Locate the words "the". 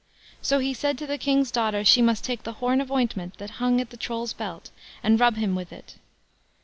1.05-1.19, 2.41-2.53, 3.91-3.97